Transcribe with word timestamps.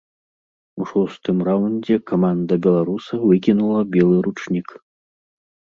У 0.81 0.87
шостым 0.91 1.37
раўндзе 1.49 1.95
каманда 2.13 2.53
беларуса 2.65 3.13
выкінула 3.27 3.81
белы 3.99 4.17
ручнік. 4.31 4.69